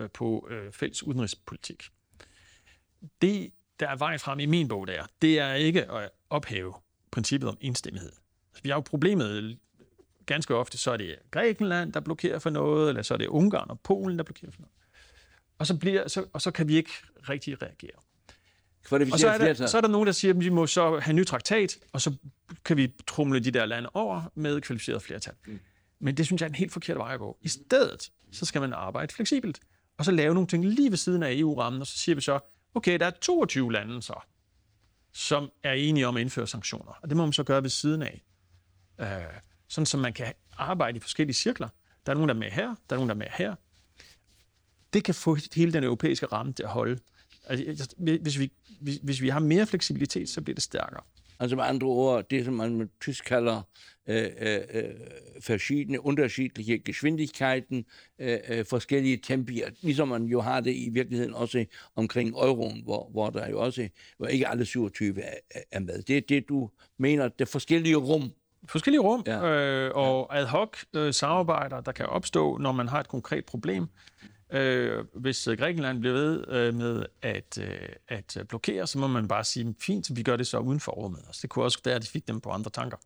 [0.00, 1.88] øh, på øh, fælles udenrigspolitik,
[3.22, 6.74] det, der er vejen frem i min bog der, det er ikke at ophæve
[7.10, 8.12] princippet om enstemmighed.
[8.50, 9.58] Altså, vi har jo problemet
[10.26, 13.70] ganske ofte, så er det Grækenland, der blokerer for noget, eller så er det Ungarn
[13.70, 14.75] og Polen, der blokerer for noget.
[15.58, 16.90] Og så, bliver, så, og så kan vi ikke
[17.28, 17.90] rigtig reagere.
[19.12, 21.10] Og så er, der, så er der nogen, der siger, at vi må så have
[21.10, 22.16] en ny traktat, og så
[22.64, 25.34] kan vi trumle de der lande over med kvalificeret flertal.
[25.46, 25.60] Mm.
[25.98, 27.38] Men det synes jeg er en helt forkert vej at gå.
[27.42, 29.60] I stedet, så skal man arbejde fleksibelt,
[29.98, 32.38] og så lave nogle ting lige ved siden af EU-rammen, og så siger vi så,
[32.74, 34.14] okay, der er 22 lande så,
[35.12, 36.92] som er enige om at indføre sanktioner.
[37.02, 38.24] Og det må man så gøre ved siden af.
[39.00, 39.06] Øh,
[39.68, 41.68] sådan, så man kan arbejde i forskellige cirkler.
[42.06, 43.54] Der er nogen, der er med her, der er nogen, der er med her,
[44.96, 46.98] det kan få hele den europæiske ramme til at holde.
[47.48, 51.00] Altså, hvis, vi, hvis, hvis vi har mere fleksibilitet, så bliver det stærkere.
[51.40, 53.62] Altså med andre ord, det som man med tysk kalder
[54.06, 54.84] øh, øh, øh
[55.48, 57.84] verschiedene, unterschiedliche Geschwindigkeiten,
[58.18, 61.64] øh, øh, forskellige tempier, ligesom man jo har det i virkeligheden også
[61.96, 65.34] omkring euroen, hvor, hvor der jo også, hvor ikke alle 27 er,
[65.70, 66.02] er med.
[66.02, 68.32] Det er det, du mener, det forskellige rum,
[68.68, 69.44] forskellige rum ja.
[69.44, 73.88] øh, og ad hoc øh, samarbejder, der kan opstå, når man har et konkret problem.
[74.52, 79.06] Øh, hvis øh, Grækenland bliver ved øh, med at, øh, at øh, blokere, så må
[79.06, 81.22] man bare sige, fint, vi gør det så uden for rummet.
[81.26, 82.96] Altså, det kunne også være, at de fik dem på andre tanker.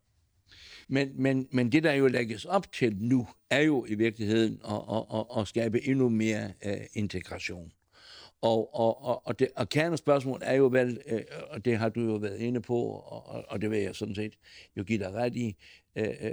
[0.88, 4.82] Men, men, men det, der jo lægges op til nu, er jo i virkeligheden at,
[4.92, 7.72] at, at, at skabe endnu mere uh, integration.
[8.42, 12.00] Og, og, og, og, det, og kernespørgsmålet er jo vel, øh, og det har du
[12.00, 14.38] jo været inde på, og, og det vil jeg sådan set
[14.76, 15.56] jo give dig ret i,
[15.96, 16.32] øh,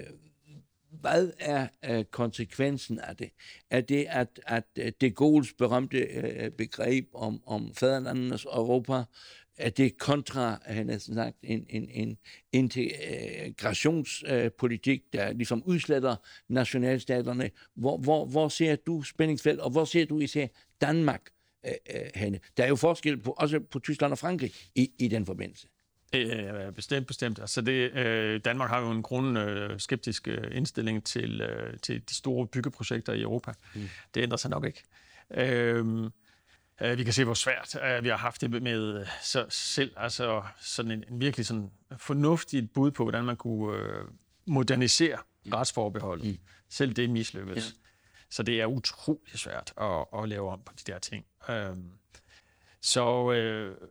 [1.01, 3.29] hvad er øh, konsekvensen af det?
[3.69, 9.03] Er det, at, at øh, de Gaulle's berømte øh, begreb om, om fædrelandenes Europa
[9.57, 12.17] er det kontra, han næsten sagt, en, en, en
[12.51, 16.15] integrationspolitik, der ligesom udsletter
[16.49, 17.51] nationalstaterne.
[17.75, 20.47] Hvor, hvor, hvor ser du spændingsfelt, og hvor ser du især
[20.81, 21.21] Danmark
[21.65, 22.39] øh, øh henne?
[22.57, 25.67] Der er jo forskel på, også på Tyskland og Frankrig i, i den forbindelse.
[26.15, 27.39] Øh, bestemt, bestemt.
[27.39, 32.09] Altså det, øh, Danmark har jo en grund øh, skeptisk øh, indstilling til, øh, til
[32.09, 33.53] de store byggeprojekter i Europa.
[33.75, 33.89] Mm.
[34.13, 34.83] Det ændrer sig nok ikke.
[35.31, 36.09] Øh,
[36.85, 39.93] Uh, vi kan se, hvor svært uh, vi har haft det med uh, så selv,
[39.97, 44.09] altså sådan en, en virkelig sådan fornuftig bud på, hvordan man kunne uh,
[44.45, 45.51] modernisere mm.
[45.53, 46.27] retsforbeholdet.
[46.27, 46.37] Mm.
[46.69, 47.65] Selv det mislykkedes.
[47.65, 47.71] Ja.
[48.29, 51.25] Så det er utrolig svært at, at lave om på de der ting.
[51.49, 51.77] Uh,
[52.81, 53.87] så uh,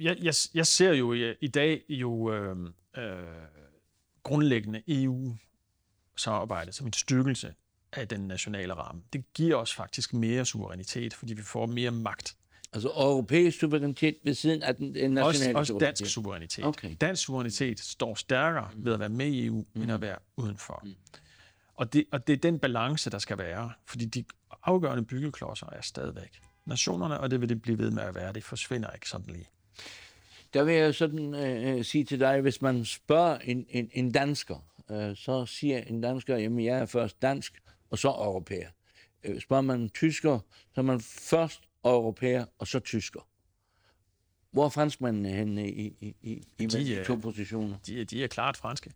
[0.00, 3.04] jeg, jeg, jeg ser jo i, i dag jo uh, uh,
[4.22, 7.54] grundlæggende EU-samarbejde som en styrkelse
[7.92, 9.02] af den nationale ramme.
[9.12, 12.36] Det giver os faktisk mere suverænitet, fordi vi får mere magt.
[12.72, 16.64] Altså europæisk suverænitet ved siden af den, nationale også, også dansk suverænitet.
[16.64, 16.96] Okay.
[17.00, 18.84] Dansk suverænitet står stærkere mm.
[18.84, 19.82] ved at være med i EU, mm.
[19.82, 20.80] end at være udenfor.
[20.84, 20.94] Mm.
[21.74, 24.24] Og, det, og det er den balance, der skal være, fordi de
[24.62, 26.40] afgørende byggeklodser er stadigvæk
[26.70, 28.32] nationerne, og det vil det blive ved med at være.
[28.32, 29.48] Det forsvinder ikke sådan lige.
[30.54, 34.12] Der vil jeg sådan øh, øh sige til dig, hvis man spørger en, en, en
[34.12, 34.56] dansker,
[34.90, 38.68] øh, så siger en dansker, jamen jeg er først dansk, og så europæer.
[39.24, 40.38] Øh, spørger man en tysker,
[40.74, 43.20] så er man først europæer, og så tysker.
[44.50, 47.76] Hvor er franskmændene henne i, i, i, i de, de to positioner?
[47.86, 48.92] De, de er klart franske.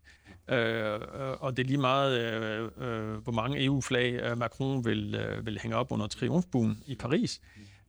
[0.48, 1.00] Øh,
[1.40, 5.58] og det er lige meget, øh, øh, hvor mange EU-flag øh, Macron vil, øh, vil
[5.62, 7.40] hænge op under triumfbuen i Paris.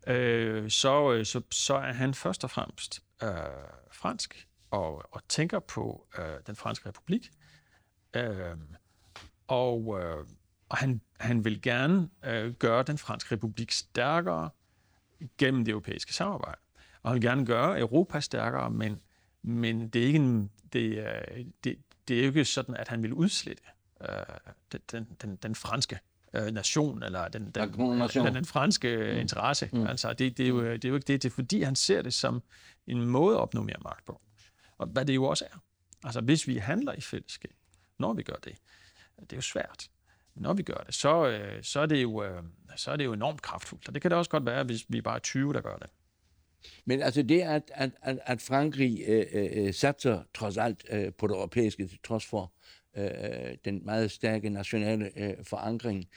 [0.08, 3.30] Øh, så, øh, så, så er han først og fremmest øh,
[3.92, 7.30] fransk og, og tænker på øh, den franske republik.
[8.14, 8.58] Øh,
[9.48, 10.26] og øh,
[10.70, 14.50] og han, han vil gerne øh, gøre den franske republik stærkere
[15.38, 16.62] gennem det europæiske samarbejde.
[17.02, 19.02] Og han vil gerne gøre Europa stærkere, men,
[19.42, 21.06] men det, er ikke en, det,
[21.64, 23.64] det, det er jo ikke sådan, at han vil udslette
[24.02, 26.00] øh, den, den, den franske
[26.36, 29.20] øh, nation, eller den, den, den, den franske mm.
[29.20, 29.70] interesse.
[29.74, 29.88] Mm.
[29.88, 31.24] Altså, det, det, er jo, det er jo ikke det.
[31.24, 32.44] Det er fordi, han ser det som
[32.88, 34.22] en måde at opnå mere magt på.
[34.78, 35.58] Og hvad det jo også er.
[36.04, 37.54] Altså, hvis vi handler i fællesskab,
[38.00, 38.56] når vi gør det,
[39.20, 39.90] det er jo svært
[40.36, 42.44] når vi gør det, så, øh, så, er det jo, øh,
[42.76, 43.88] så er det jo enormt kraftfuldt.
[43.88, 45.90] Og det kan det også godt være, hvis vi er bare 20, der gør det.
[46.86, 51.28] Men altså det, at, at, at, at Frankrig øh, øh, satser trods alt øh, på
[51.28, 52.52] det europæiske, til trods for
[52.98, 56.08] Øh, øh, den meget stærke nationale øh, forankring,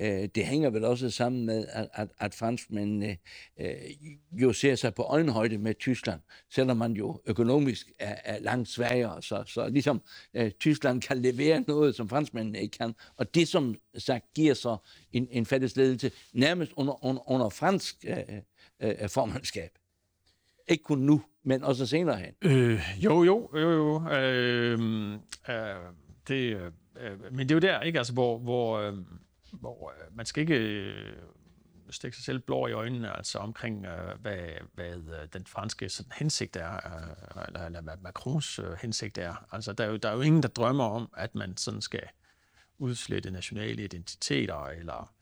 [0.00, 3.16] Øh, det hænger vel også sammen med, at, at, at franskmændene
[3.60, 6.20] øh, øh, jo ser sig på øjenhøjde med Tyskland,
[6.50, 9.22] selvom man jo økonomisk er, er langt svagere.
[9.22, 10.02] Så, så ligesom
[10.34, 12.94] øh, Tyskland kan levere noget, som franskmændene ikke kan.
[13.16, 14.76] Og det, som sagt, giver så
[15.12, 18.16] en, en fælles ledelse nærmest under, under, under fransk øh,
[18.82, 19.70] øh, øh formandskab.
[20.68, 22.34] Ikke kun nu, men også senere hen.
[22.42, 24.10] Øh, jo, jo, jo, jo.
[24.10, 25.12] Øh,
[25.48, 27.98] øh, det, øh, men det er jo der, ikke?
[27.98, 28.94] Altså, hvor, hvor øh,
[29.52, 31.16] hvor øh, man skal ikke øh,
[31.90, 34.38] stikke sig selv blå i øjnene, altså omkring, øh, hvad,
[34.74, 39.46] hvad øh, den franske sådan, hensigt er, øh, eller, eller hvad Macrons øh, hensigt er.
[39.52, 42.02] Altså, der er, jo, der er jo ingen, der drømmer om, at man sådan skal
[42.78, 45.14] udslette nationale identiteter, eller,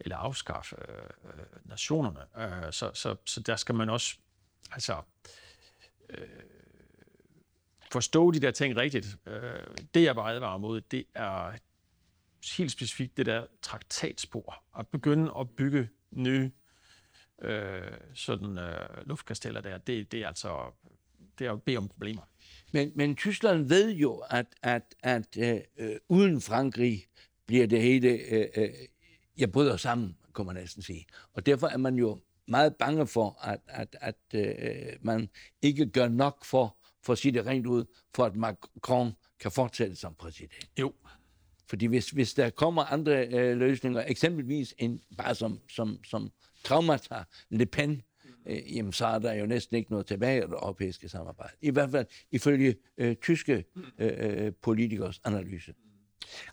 [0.00, 2.20] eller afskaffe øh, øh nationerne.
[2.38, 4.16] Øh, så, så, så der skal man også,
[4.72, 5.02] altså,
[6.08, 6.28] øh,
[7.90, 9.16] forstå de der ting rigtigt.
[9.26, 11.52] Øh, det, jeg bare advarer mod, det er
[12.56, 14.64] helt specifikt det der traktatspor.
[14.78, 16.50] At begynde at bygge nye
[17.42, 17.82] øh,
[18.14, 20.72] sådan øh, luftkasteller der, det, det er altså
[21.38, 22.22] det er at bede om problemer.
[22.72, 27.06] Men, men Tyskland ved jo, at, at, at øh, øh uden Frankrig
[27.46, 28.68] bliver det hele, øh, øh,
[29.38, 31.06] jeg bryder sammen, kan man næsten sige.
[31.32, 35.28] Og derfor er man jo meget bange for, at, at, at øh, man
[35.62, 37.84] ikke gør nok for, for at sige det rent ud,
[38.14, 40.70] for at Macron kan fortsætte som præsident.
[40.80, 40.92] Jo,
[41.70, 46.30] fordi hvis, hvis der kommer andre øh, løsninger, eksempelvis en, bare som, som, som
[46.64, 48.02] traumata Le Pen,
[48.46, 51.52] øh, jamen så er der jo næsten ikke noget tilbage af det europæiske samarbejde.
[51.60, 53.64] I hvert fald ifølge øh, tyske
[53.98, 55.74] øh, øh politikers analyse.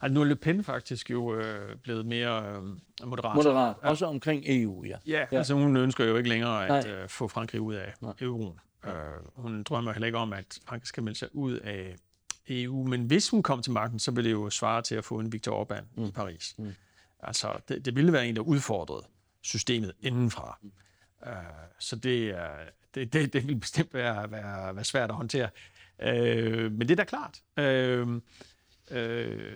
[0.01, 2.63] Altså nu er Le Pen faktisk jo øh, blevet mere øh,
[3.07, 3.36] moderat.
[3.36, 3.89] Moderat, ja.
[3.89, 4.97] også omkring EU, ja.
[5.07, 8.13] Ja, ja, altså hun ønsker jo ikke længere at øh, få Frankrig ud af Nej.
[8.21, 8.60] euroen.
[8.88, 11.95] Øh, hun drømmer heller ikke om, at Frankrig skal melde sig ud af
[12.47, 15.19] EU, men hvis hun kom til magten, så ville det jo svare til at få
[15.19, 16.06] en Viktor Orbán mm.
[16.06, 16.56] i Paris.
[16.58, 16.73] Mm.
[17.19, 19.04] Altså, det, det ville være en, der udfordrede
[19.41, 20.58] systemet indenfra.
[20.62, 20.71] Mm.
[21.21, 21.32] Uh,
[21.80, 22.36] så det,
[22.95, 25.50] det, det, det vil bestemt være, være, være svært at håndtere.
[26.00, 27.41] Uh, men det er da klart.
[27.58, 28.10] Uh,
[28.91, 29.52] uh,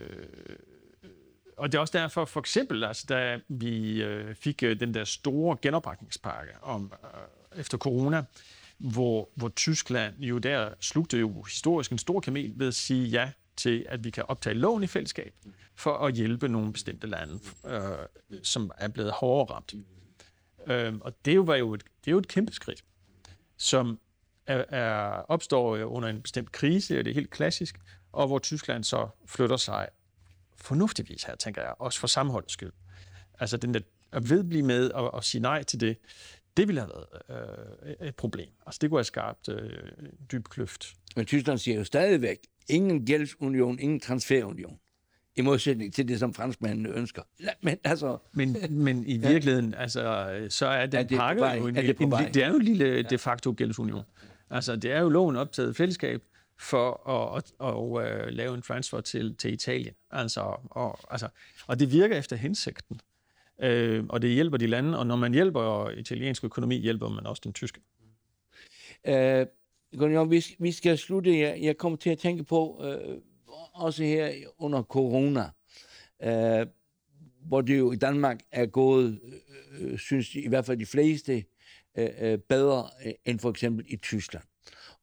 [1.58, 5.04] og det er også derfor, for eksempel, altså, da vi uh, fik uh, den der
[5.04, 8.24] store genopretningspakke om, uh, efter corona,
[8.82, 13.32] hvor, hvor Tyskland jo der slugte jo historisk en stor kamel ved at sige ja
[13.56, 15.34] til, at vi kan optage lån i fællesskab
[15.76, 17.82] for at hjælpe nogle bestemte lande, øh,
[18.44, 19.74] som er blevet hårdere ramt.
[20.68, 22.84] Øh, og det var jo et, det er jo et kæmpe skridt,
[23.58, 24.00] som
[24.48, 27.80] er, er, opstår under en bestemt krise, og det er helt klassisk,
[28.12, 29.88] og hvor Tyskland så flytter sig
[30.56, 32.72] fornuftigvis her, tænker jeg, også for sammenholdets skyld.
[33.40, 33.80] Altså den der
[34.12, 35.98] at vedblive med og, og sige nej til det,
[36.58, 36.92] det ville have
[37.30, 38.50] været øh, et problem.
[38.66, 40.94] Altså det kunne have skabt øh, en dyb kløft.
[41.16, 42.38] Men Tyskland siger jo stadigvæk,
[42.70, 44.80] ingen gældsunion, ingen transferunion.
[45.36, 47.22] I modsætning til det, som franskmændene ønsker.
[47.62, 48.18] Men, altså...
[48.34, 49.82] men, men i virkeligheden, ja.
[49.82, 50.02] altså,
[50.50, 52.62] så er den er det pakke jo en, er det, en, det er jo en
[52.62, 54.04] lille de facto gældsunion.
[54.50, 56.22] Altså, det er jo loven optaget fællesskab
[56.60, 59.94] for at, at, at, at uh, lave en transfer til, til Italien.
[60.12, 61.28] Altså, og, altså,
[61.68, 63.02] og det virker efter hensigten.
[63.62, 67.42] Øh, og det hjælper de lande, og når man hjælper italiensk økonomi, hjælper man også
[67.46, 67.82] den tyske.
[69.08, 69.46] Øh,
[70.30, 71.40] vi, vi skal slutte.
[71.40, 73.18] Jeg, jeg kommer til at tænke på, øh,
[73.74, 75.50] også her under corona,
[76.24, 76.68] øh,
[77.48, 81.44] hvor det jo i Danmark er gået, øh, øh synes i hvert fald de fleste,
[81.98, 84.44] øh, øh bedre øh, end for eksempel i Tyskland.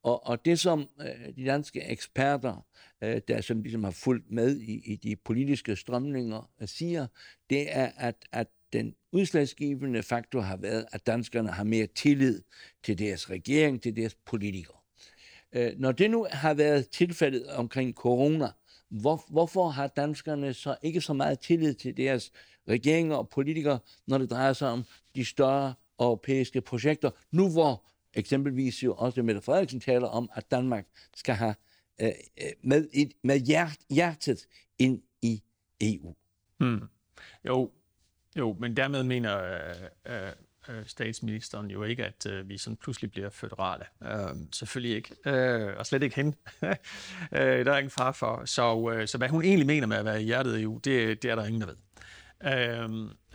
[0.08, 2.66] Og, og det, som øh, de danske eksperter,
[3.02, 7.06] øh, der som ligesom har fulgt med i, i de politiske strømninger, øh, siger,
[7.50, 12.42] det er, at, at den udslagsgivende faktor har været, at danskerne har mere tillid
[12.82, 14.76] til deres regering, til deres politikere.
[15.52, 18.48] Øh, når det nu har været tilfældet omkring corona,
[18.88, 22.32] hvor, hvorfor har danskerne så ikke så meget tillid til deres
[22.68, 28.84] regeringer og politikere, når det drejer sig om de større europæiske projekter, nu hvor eksempelvis
[28.84, 31.54] jo også Mette Frederiksen taler om, at Danmark skal have
[32.00, 32.08] øh,
[32.40, 34.46] øh med, et, med hjert, hjertet
[34.78, 35.42] ind i
[35.80, 36.14] EU.
[36.58, 36.82] Hmm.
[37.46, 37.70] Jo,
[38.36, 40.32] jo, men dermed mener øh, øh,
[40.68, 43.84] øh, statsministeren jo ikke, at øh, vi sådan pludselig bliver føderale.
[44.02, 45.14] Øh, selvfølgelig ikke.
[45.26, 46.36] Øh, og slet ikke hende.
[47.32, 48.42] øh, der er ingen far for.
[48.44, 51.22] Så, øh, så hvad hun egentlig mener med at være i hjertet i EU, det,
[51.22, 51.76] det er der ingen, der ved.
[52.44, 52.84] Øh,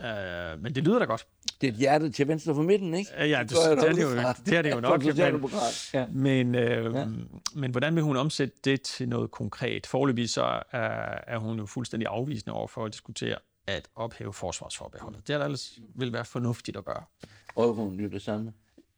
[0.00, 1.26] øh, men det lyder da godt.
[1.60, 3.10] Det er et hjerte til venstre for midten, ikke?
[3.18, 4.10] Ja, det, det, det, er, det, jo,
[4.46, 5.04] det er det jo nok.
[5.04, 5.54] men,
[5.94, 6.06] ja.
[6.06, 7.06] men, øh, ja.
[7.54, 9.86] men hvordan vil hun omsætte det til noget konkret?
[9.86, 13.36] Forløbig så er, er hun jo fuldstændig afvisende over for at diskutere
[13.66, 15.28] at ophæve forsvarsforbeholdet.
[15.28, 17.04] Det er ellers vil være fornuftigt at gøre.
[17.56, 18.52] Euroen jo det samme.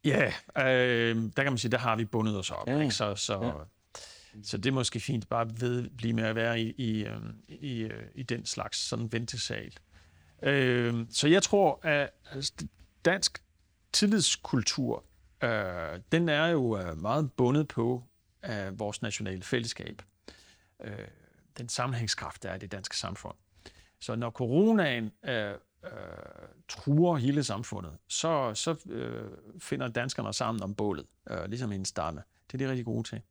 [0.04, 0.26] Ja,
[0.58, 2.68] øh, der kan man sige, der har vi bundet os op.
[2.68, 2.80] Ja.
[2.80, 2.94] Ikke?
[2.94, 3.52] Så, så, ja.
[4.42, 7.80] så det er måske fint bare ved blive med at være i, i, øhm, i,
[7.80, 9.72] øh, i den slags sådan ventesal.
[10.42, 12.52] Øh, så jeg tror, at altså,
[13.04, 13.42] dansk
[13.92, 15.04] tillidskultur,
[15.42, 18.04] øh, den er jo øh, meget bundet på
[18.42, 20.02] af vores nationale fællesskab.
[20.84, 21.08] Øh,
[21.58, 23.34] den sammenhængskraft, der er i det danske samfund.
[24.00, 25.90] Så når coronaen øh, øh,
[26.68, 32.22] truer hele samfundet, så, så øh, finder danskerne sammen om bålet, øh, ligesom en stamme.
[32.52, 33.22] Det er de rigtig gode til.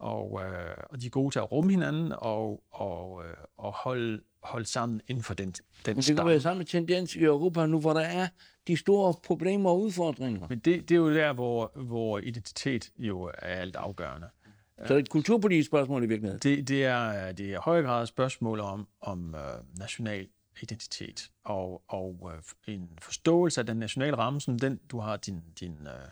[0.00, 4.20] Og, øh, og de er gode til at rumme hinanden og, og, øh, og holde,
[4.42, 5.50] holde sammen inden for den,
[5.86, 8.28] den Men det kan være samme tendens i Europa nu, hvor der er
[8.66, 10.46] de store problemer og udfordringer.
[10.48, 14.28] Men det, det er jo der, hvor, hvor identitet jo er alt afgørende.
[14.78, 16.40] Så det er et kulturpolitisk spørgsmål i virkeligheden?
[16.42, 20.28] Det, det, er, det er i høj grad et spørgsmål om, om uh, national
[20.62, 25.42] identitet og, og uh, en forståelse af den nationale ramme, som den, du har din,
[25.60, 26.10] din uh,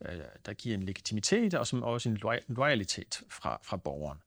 [0.00, 0.08] uh,
[0.46, 4.18] der giver en legitimitet og som også en loyalitet fra, fra borgeren.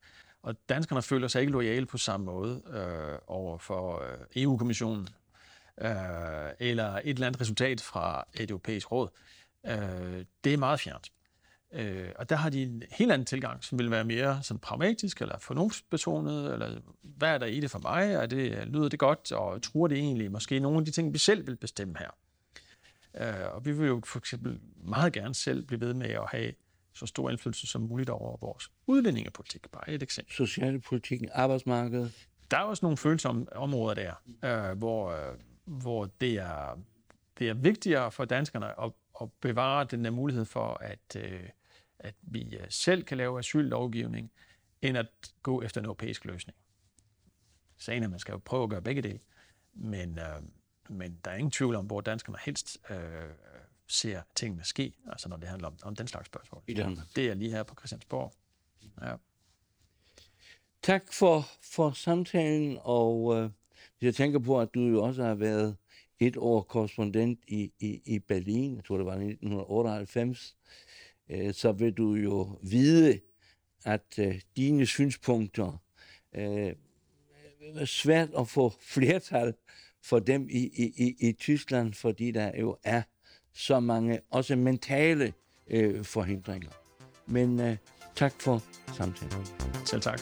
[0.44, 5.10] Og danskerne føler sig ikke lojale på samme måde øh, over for øh, EU-kommissionen
[5.82, 5.92] øh,
[6.60, 9.10] eller et eller andet resultat fra et europæisk råd.
[9.66, 11.12] Øh, det er meget fjernt.
[11.74, 15.22] Øh, og der har de en helt anden tilgang, som vil være mere sådan pragmatisk
[15.22, 18.20] eller fornuftsbetonet, eller hvad er der i det for mig?
[18.20, 21.18] og det, lyder det godt, og tror det egentlig måske nogle af de ting, vi
[21.18, 22.10] selv vil bestemme her?
[23.20, 26.54] Øh, og vi vil jo for eksempel meget gerne selv blive ved med at have
[26.94, 29.72] så stor indflydelse som muligt over vores udlændingepolitik.
[29.72, 30.34] Bare et eksempel.
[30.34, 32.28] Socialpolitikken, arbejdsmarkedet.
[32.52, 34.14] Der er også nogle følsomme områder der,
[34.72, 36.80] øh, hvor, øh, hvor det er,
[37.40, 38.92] det er vigtigere for danskerne at
[39.22, 41.50] at bevare den der mulighed for, at, øh,
[42.00, 44.32] at vi øh, selv kan lave asyllovgivning,
[44.82, 45.08] end at
[45.44, 46.58] gå efter en europæisk løsning.
[47.78, 49.20] Sagen er, at man skal jo prøve at gøre begge dele,
[49.74, 50.42] men, øh,
[50.90, 52.98] men der er ingen tvivl om, hvor danskerne helst øh,
[53.88, 56.64] ser tingene ske, altså når det handler om, om den slags spørgsmål.
[56.68, 57.06] I Danmark.
[57.16, 58.34] Det er lige her på Christiansborg.
[59.02, 59.16] Ja.
[60.82, 63.50] Tak for, for samtalen, og øh,
[64.02, 65.78] jeg tænker på, at du jo også har været
[66.20, 70.56] et år korrespondent i, i, i Berlin, jeg tror det var i 1998,
[71.30, 73.20] øh, så vil du jo vide,
[73.86, 75.82] at øh, dine synspunkter
[76.36, 76.74] øh,
[77.62, 79.54] er svært at få flertal
[80.10, 83.02] for dem i, i, i, i Tyskland, fordi der jo er
[83.54, 85.34] så mange også mentale
[85.70, 86.70] øh, forhindringer.
[87.26, 87.78] Men øh,
[88.16, 89.46] tak for samtalen.
[89.86, 90.22] Selv tak.